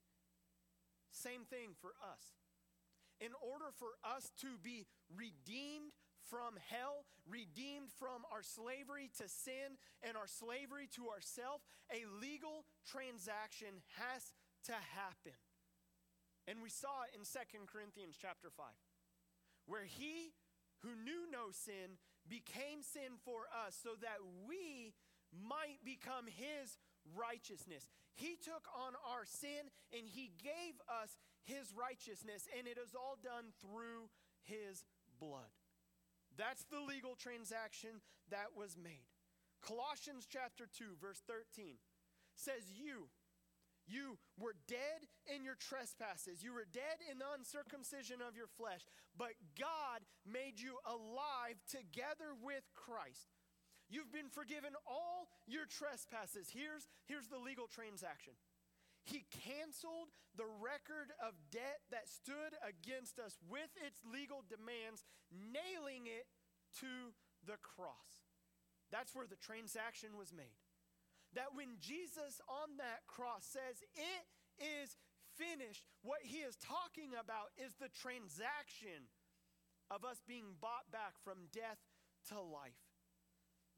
[1.10, 2.36] Same thing for us.
[3.20, 5.92] In order for us to be redeemed
[6.30, 11.60] from hell, redeemed from our slavery to sin and our slavery to ourself,
[11.90, 14.32] a legal transaction has
[14.66, 15.38] to happen.
[16.48, 18.66] And we saw it in 2 Corinthians chapter 5,
[19.66, 20.32] where he
[20.80, 24.18] who knew no sin became sin for us so that
[24.48, 24.92] we
[25.30, 26.80] might become his
[27.14, 27.88] righteousness.
[28.14, 33.16] He took on our sin and he gave us his righteousness, and it is all
[33.22, 34.12] done through
[34.44, 34.84] his
[35.18, 35.50] blood.
[36.36, 39.08] That's the legal transaction that was made.
[39.60, 41.76] Colossians chapter 2, verse 13
[42.36, 43.08] says, You,
[43.86, 46.42] you were dead in your trespasses.
[46.42, 48.84] You were dead in the uncircumcision of your flesh,
[49.16, 53.34] but God made you alive together with Christ.
[53.90, 56.46] You've been forgiven all your trespasses.
[56.54, 58.38] Here's, here's the legal transaction.
[59.02, 65.02] He canceled the record of debt that stood against us with its legal demands,
[65.34, 66.30] nailing it
[66.78, 67.10] to
[67.42, 68.22] the cross.
[68.92, 70.59] That's where the transaction was made
[71.34, 74.24] that when Jesus on that cross says, It
[74.58, 74.96] is
[75.38, 79.08] finished, what he is talking about is the transaction
[79.90, 81.78] of us being bought back from death
[82.28, 82.78] to life.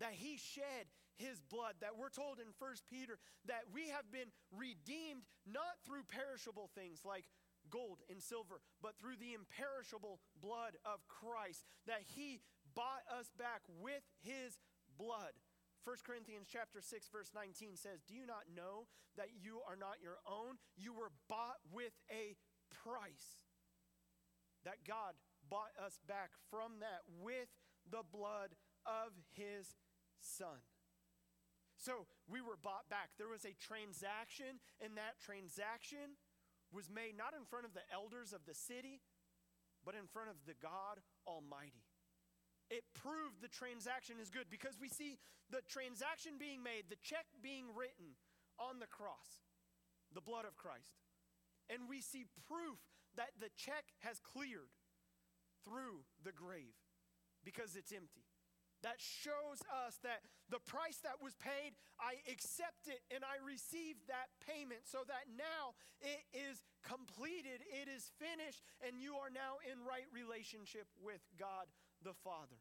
[0.00, 4.32] That he shed his blood, that we're told in 1 Peter that we have been
[4.50, 7.24] redeemed not through perishable things like
[7.70, 12.40] gold and silver, but through the imperishable blood of Christ, that he
[12.74, 14.58] bought us back with his
[14.98, 15.36] blood.
[15.84, 20.00] 1 Corinthians chapter 6 verse 19 says, "Do you not know that you are not
[20.00, 20.58] your own?
[20.76, 22.36] You were bought with a
[22.70, 23.44] price."
[24.64, 25.16] That God
[25.48, 27.48] bought us back from that with
[27.84, 29.76] the blood of his
[30.20, 30.62] son.
[31.76, 33.10] So, we were bought back.
[33.16, 36.16] There was a transaction, and that transaction
[36.70, 39.02] was made not in front of the elders of the city,
[39.84, 41.84] but in front of the God Almighty.
[42.72, 45.20] It proved the transaction is good because we see
[45.52, 48.16] the transaction being made, the check being written
[48.56, 49.44] on the cross,
[50.16, 50.96] the blood of Christ.
[51.68, 52.80] And we see proof
[53.20, 54.72] that the check has cleared
[55.68, 56.72] through the grave
[57.44, 58.24] because it's empty.
[58.80, 64.00] That shows us that the price that was paid, I accept it and I receive
[64.08, 69.60] that payment so that now it is completed, it is finished, and you are now
[69.62, 71.70] in right relationship with God
[72.04, 72.60] the Father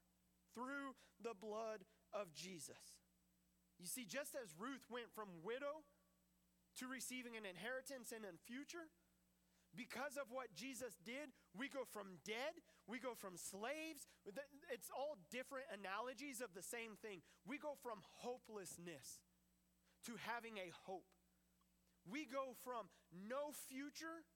[0.53, 3.01] through the blood of Jesus.
[3.79, 5.83] You see, just as Ruth went from widow
[6.77, 8.87] to receiving an inheritance and a future,
[9.71, 14.03] because of what Jesus did, we go from dead, we go from slaves.
[14.67, 17.23] It's all different analogies of the same thing.
[17.47, 19.23] We go from hopelessness
[20.05, 21.07] to having a hope.
[22.03, 24.27] We go from no future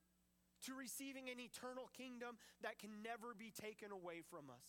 [0.66, 4.64] to receiving an eternal kingdom that can never be taken away from us.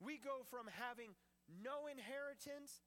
[0.00, 1.16] We go from having
[1.48, 2.82] no inheritance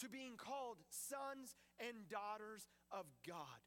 [0.00, 3.60] to being called sons and daughters of God.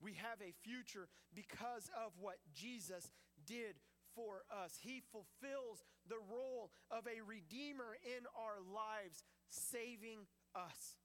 [0.00, 3.10] We have a future because of what Jesus
[3.46, 3.78] did
[4.14, 4.78] for us.
[4.80, 10.98] He fulfills the role of a redeemer in our lives, saving us.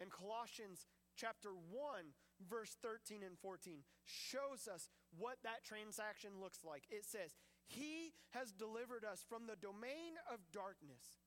[0.00, 0.86] And Colossians
[1.16, 2.12] chapter 1,
[2.50, 6.82] verse 13 and 14 shows us what that transaction looks like.
[6.90, 7.32] It says,
[7.66, 11.22] He has delivered us from the domain of darkness,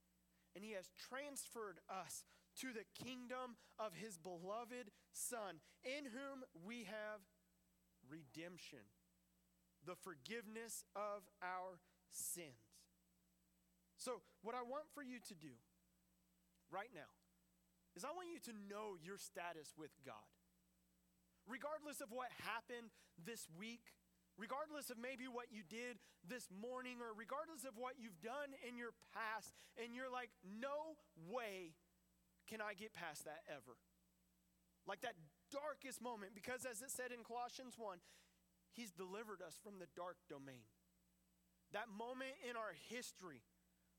[0.56, 2.24] and He has transferred us
[2.62, 7.22] to the kingdom of his beloved Son, in whom we have
[8.10, 8.82] redemption,
[9.86, 11.78] the forgiveness of our
[12.10, 12.82] sins.
[13.98, 15.54] So, what I want for you to do
[16.70, 17.10] right now
[17.96, 20.30] is I want you to know your status with God.
[21.48, 23.94] Regardless of what happened this week,
[24.38, 28.78] regardless of maybe what you did this morning, or regardless of what you've done in
[28.78, 30.96] your past, and you're like, no
[31.28, 31.74] way
[32.46, 33.76] can I get past that ever?
[34.88, 35.20] Like that
[35.52, 38.00] darkest moment, because as it said in Colossians 1,
[38.78, 40.70] He's delivered us from the dark domain.
[41.74, 43.42] That moment in our history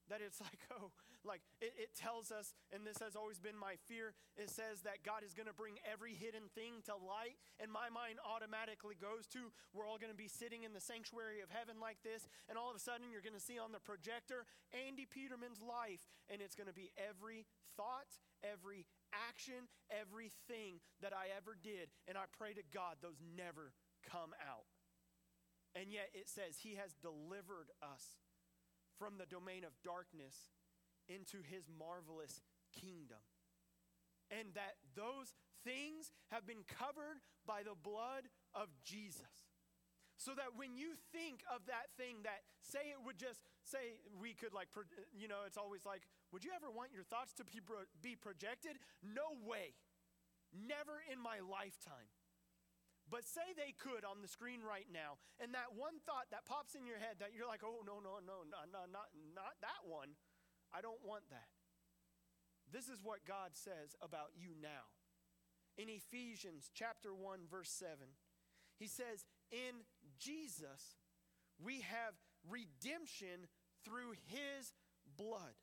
[0.08, 0.90] that it's like, oh,
[1.24, 5.02] like it, it, tells us, and this has always been my fear, it says that
[5.04, 7.36] God is going to bring every hidden thing to light.
[7.58, 11.42] And my mind automatically goes to, we're all going to be sitting in the sanctuary
[11.42, 12.26] of heaven like this.
[12.48, 16.06] And all of a sudden, you're going to see on the projector Andy Peterman's life.
[16.30, 17.44] And it's going to be every
[17.76, 18.08] thought,
[18.40, 21.90] every action, everything that I ever did.
[22.06, 23.74] And I pray to God those never
[24.06, 24.70] come out.
[25.74, 28.18] And yet it says, He has delivered us
[28.98, 30.34] from the domain of darkness
[31.08, 32.42] into his marvelous
[32.74, 33.22] kingdom.
[34.28, 35.32] And that those
[35.64, 39.48] things have been covered by the blood of Jesus.
[40.18, 44.34] So that when you think of that thing that, say, it would just, say, we
[44.34, 44.68] could like,
[45.14, 46.02] you know, it's always like,
[46.34, 47.62] would you ever want your thoughts to be,
[48.02, 48.82] be projected?
[49.00, 49.78] No way.
[50.50, 52.10] Never in my lifetime.
[53.08, 56.76] But say they could on the screen right now, and that one thought that pops
[56.76, 59.88] in your head that you're like, oh, no, no, no, no, no not, not that
[59.88, 60.12] one.
[60.68, 61.48] I don't want that.
[62.68, 64.92] This is what God says about you now.
[65.80, 67.96] In Ephesians chapter 1 verse 7,
[68.76, 69.86] he says, "In
[70.18, 71.00] Jesus
[71.58, 72.12] we have
[72.44, 73.48] redemption
[73.84, 74.74] through his
[75.16, 75.56] blood."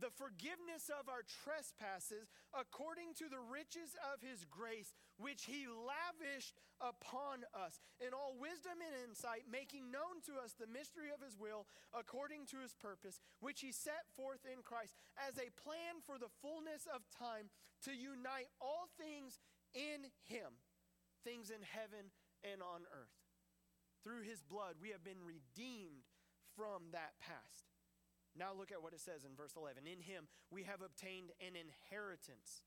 [0.00, 6.54] the forgiveness of our trespasses according to the riches of his grace, which he lavished
[6.80, 11.34] upon us in all wisdom and insight, making known to us the mystery of his
[11.34, 16.16] will according to his purpose, which he set forth in Christ as a plan for
[16.16, 17.50] the fullness of time
[17.82, 19.42] to unite all things
[19.74, 20.54] in him,
[21.26, 22.14] things in heaven
[22.46, 23.18] and on earth.
[24.06, 26.06] Through his blood, we have been redeemed
[26.54, 27.66] from that past.
[28.38, 29.82] Now look at what it says in verse 11.
[29.90, 32.62] In him we have obtained an inheritance,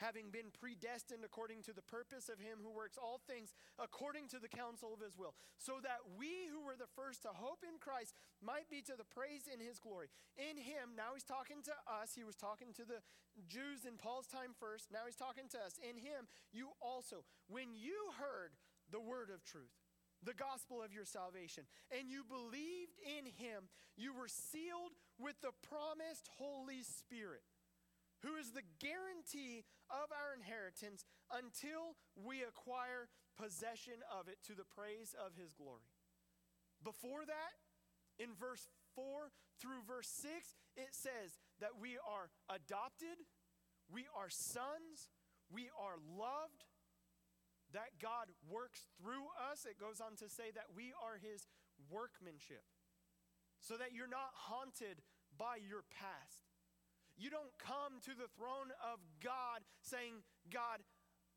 [0.00, 4.40] having been predestined according to the purpose of him who works all things according to
[4.40, 7.76] the counsel of his will, so that we who were the first to hope in
[7.76, 10.08] Christ might be to the praise in his glory.
[10.40, 12.16] In him, now he's talking to us.
[12.16, 13.04] He was talking to the
[13.46, 14.88] Jews in Paul's time first.
[14.88, 15.76] Now he's talking to us.
[15.84, 18.56] In him, you also, when you heard
[18.90, 19.76] the word of truth,
[20.24, 25.52] the gospel of your salvation, and you believed in him, you were sealed with the
[25.64, 27.40] promised Holy Spirit,
[28.22, 33.08] who is the guarantee of our inheritance until we acquire
[33.38, 35.88] possession of it to the praise of his glory.
[36.84, 37.54] Before that,
[38.18, 43.24] in verse 4 through verse 6, it says that we are adopted,
[43.88, 45.08] we are sons,
[45.48, 46.64] we are loved
[47.72, 49.64] that God works through us.
[49.64, 51.46] It goes on to say that we are his
[51.88, 52.64] workmanship.
[53.60, 55.04] so that you're not haunted
[55.36, 56.49] by your past.
[57.20, 60.80] You don't come to the throne of God saying, God,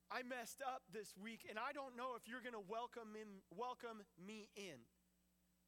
[0.08, 3.12] I messed up this week and I don't know if you're going to welcome,
[3.52, 4.88] welcome me in.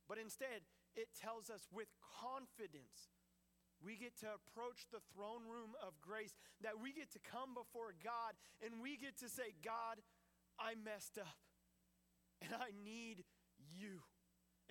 [0.07, 0.63] But instead,
[0.95, 3.11] it tells us with confidence
[3.83, 6.31] we get to approach the throne room of grace,
[6.63, 9.99] that we get to come before God and we get to say, God,
[10.55, 11.43] I messed up
[12.39, 13.27] and I need
[13.59, 13.99] you.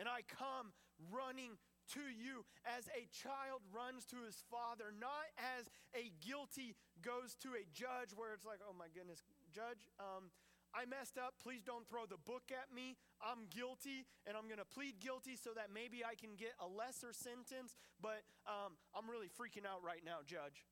[0.01, 0.73] And I come
[1.13, 1.61] running
[1.93, 7.53] to you as a child runs to his father, not as a guilty goes to
[7.53, 9.21] a judge where it's like, oh my goodness,
[9.53, 10.33] judge, um,
[10.75, 11.39] I messed up.
[11.39, 12.99] Please don't throw the book at me.
[13.23, 16.67] I'm guilty and I'm going to plead guilty so that maybe I can get a
[16.67, 20.67] lesser sentence, but um, I'm really freaking out right now, judge.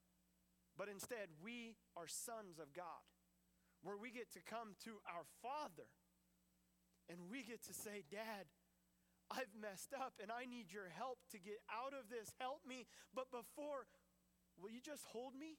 [0.74, 3.06] But instead, we are sons of God,
[3.86, 5.86] where we get to come to our Father
[7.06, 8.50] and we get to say, Dad,
[9.32, 12.36] I've messed up and I need your help to get out of this.
[12.36, 12.84] Help me.
[13.16, 13.88] But before,
[14.60, 15.56] will you just hold me?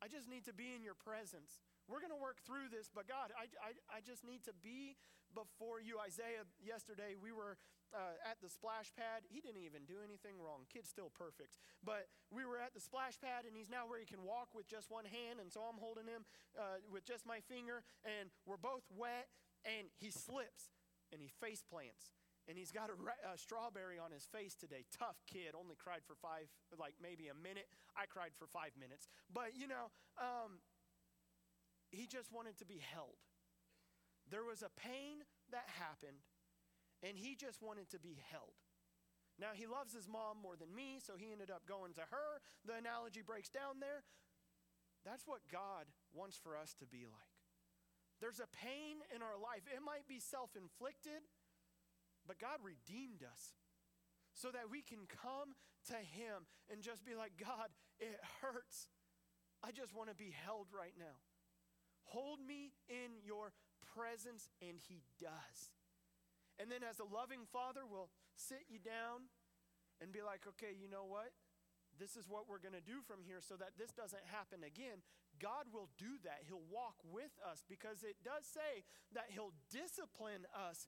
[0.00, 1.60] I just need to be in your presence.
[1.90, 4.94] We're going to work through this, but God, I, I, I just need to be
[5.34, 5.98] before you.
[5.98, 7.58] Isaiah, yesterday, we were
[7.90, 9.26] uh, at the splash pad.
[9.26, 10.68] He didn't even do anything wrong.
[10.70, 11.58] Kid's still perfect.
[11.82, 14.68] But we were at the splash pad, and he's now where he can walk with
[14.68, 15.40] just one hand.
[15.42, 16.22] And so I'm holding him
[16.54, 19.32] uh, with just my finger, and we're both wet,
[19.66, 20.70] and he slips
[21.10, 22.12] and he face plants
[22.48, 22.96] and he's got a,
[23.28, 24.88] a, strawberry on his face today.
[24.88, 26.48] Tough kid, only cried for five,
[26.80, 27.68] like maybe a minute.
[27.92, 29.06] I cried for five minutes.
[29.28, 30.64] But, you know, um,
[31.92, 33.20] he just wanted to be held.
[34.32, 36.24] There was a pain that happened,
[37.04, 38.56] and he just wanted to be held.
[39.38, 42.42] Now, he loves his mom more than me, so he ended up going to her.
[42.66, 44.02] The analogy breaks down there.
[45.06, 47.38] That's what God wants for us to be like.
[48.20, 49.62] There's a pain in our life.
[49.70, 51.22] It might be self inflicted,
[52.28, 53.56] but God redeemed us
[54.36, 55.56] so that we can come
[55.88, 58.92] to Him and just be like, God, it hurts.
[59.64, 61.18] I just want to be held right now.
[62.12, 63.56] Hold me in your
[63.96, 65.72] presence, and He does.
[66.60, 69.32] And then, as a loving Father, will sit you down
[70.00, 71.32] and be like, okay, you know what?
[71.98, 75.02] This is what we're going to do from here so that this doesn't happen again.
[75.42, 76.46] God will do that.
[76.46, 80.86] He'll walk with us because it does say that He'll discipline us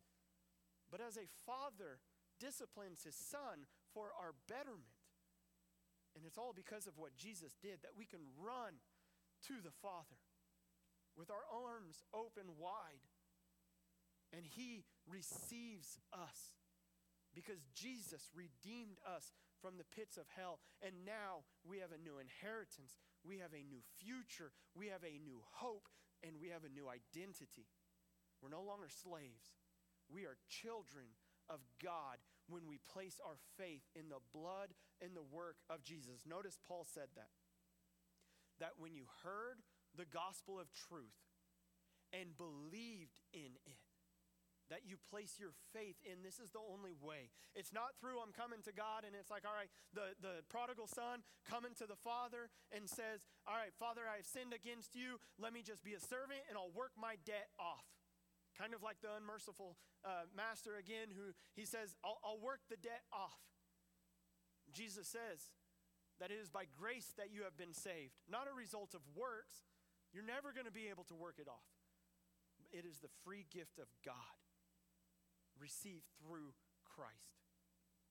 [0.90, 2.02] but as a father
[2.38, 4.98] disciplines his son for our betterment.
[6.16, 8.82] And it's all because of what Jesus did that we can run
[9.46, 10.18] to the Father
[11.16, 13.06] with our arms open wide.
[14.34, 16.58] And he receives us
[17.34, 19.30] because Jesus redeemed us
[19.62, 20.58] from the pits of hell.
[20.82, 25.20] And now we have a new inheritance, we have a new future, we have a
[25.22, 25.86] new hope,
[26.22, 27.68] and we have a new identity.
[28.42, 29.59] We're no longer slaves,
[30.12, 31.06] we are children
[31.48, 36.26] of God when we place our faith in the blood and the work of Jesus.
[36.26, 37.30] Notice Paul said that.
[38.58, 39.62] That when you heard
[39.96, 41.16] the gospel of truth
[42.12, 43.80] and believed in it,
[44.70, 48.30] that you place your faith in this is the only way it's not through i'm
[48.30, 51.98] coming to god and it's like all right the, the prodigal son coming to the
[51.98, 55.98] father and says all right father i have sinned against you let me just be
[55.98, 57.99] a servant and i'll work my debt off
[58.60, 62.76] Kind of like the unmerciful uh, master again, who he says, I'll, I'll work the
[62.76, 63.40] debt off.
[64.68, 65.48] Jesus says
[66.20, 69.64] that it is by grace that you have been saved, not a result of works.
[70.12, 71.72] You're never going to be able to work it off.
[72.68, 74.36] It is the free gift of God,
[75.56, 76.52] received through
[76.84, 77.40] Christ.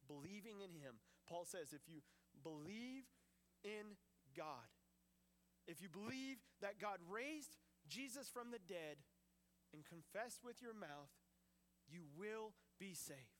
[0.10, 0.98] Believing in Him.
[1.30, 2.02] Paul says, if you
[2.42, 3.06] believe
[3.62, 4.02] in
[4.34, 4.66] God,
[5.68, 7.54] if you believe that God raised
[7.88, 8.98] Jesus from the dead,
[9.74, 11.14] and confess with your mouth,
[11.88, 13.40] you will be saved.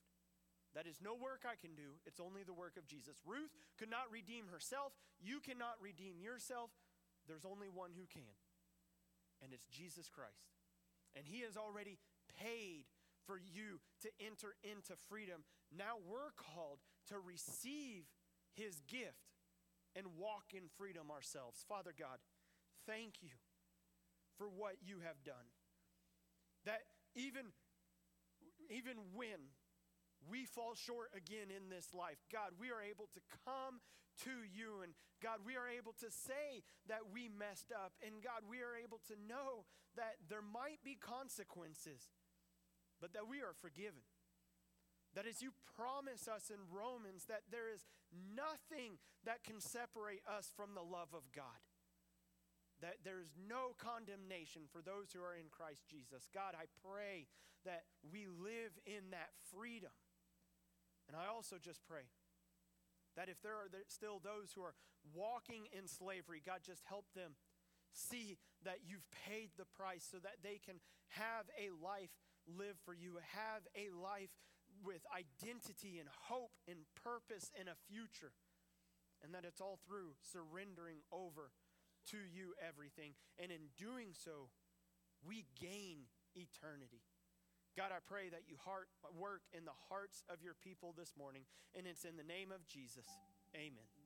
[0.74, 3.18] That is no work I can do, it's only the work of Jesus.
[3.26, 4.92] Ruth could not redeem herself.
[5.18, 6.70] You cannot redeem yourself.
[7.26, 8.38] There's only one who can,
[9.42, 10.54] and it's Jesus Christ.
[11.16, 11.98] And He has already
[12.38, 12.86] paid
[13.26, 15.42] for you to enter into freedom.
[15.76, 16.78] Now we're called
[17.08, 18.06] to receive
[18.54, 19.34] His gift
[19.96, 21.64] and walk in freedom ourselves.
[21.68, 22.18] Father God,
[22.86, 23.42] thank you
[24.38, 25.50] for what you have done.
[26.64, 26.82] That
[27.14, 27.52] even,
[28.68, 29.52] even when
[30.28, 33.80] we fall short again in this life, God, we are able to come
[34.24, 34.84] to you.
[34.84, 34.92] And
[35.22, 37.96] God, we are able to say that we messed up.
[38.04, 39.64] And God, we are able to know
[39.96, 42.12] that there might be consequences,
[43.00, 44.04] but that we are forgiven.
[45.16, 50.52] That as you promise us in Romans, that there is nothing that can separate us
[50.54, 51.58] from the love of God
[52.80, 56.28] that there's no condemnation for those who are in Christ Jesus.
[56.32, 57.28] God, I pray
[57.64, 59.92] that we live in that freedom.
[61.08, 62.08] And I also just pray
[63.16, 64.74] That if there are still those who are
[65.12, 67.34] walking in slavery, God, just help them
[67.92, 70.78] see that you've paid the price so that they can
[71.18, 72.14] have a life
[72.46, 74.30] live for you, have a life
[74.84, 78.32] with identity and hope and purpose and a future.
[79.22, 81.50] And that it's all through surrendering over
[82.10, 83.12] to you everything.
[83.38, 84.48] And in doing so,
[85.26, 87.02] we gain eternity.
[87.76, 91.42] God, I pray that you heart, work in the hearts of your people this morning.
[91.76, 93.06] And it's in the name of Jesus.
[93.54, 93.99] Amen.